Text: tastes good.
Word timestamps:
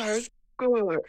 tastes 0.00 0.30
good. 0.58 1.00